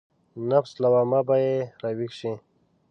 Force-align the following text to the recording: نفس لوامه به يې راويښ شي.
نفس 0.49 0.71
لوامه 0.83 1.21
به 1.27 1.35
يې 1.45 1.55
راويښ 1.81 2.11
شي. 2.19 2.33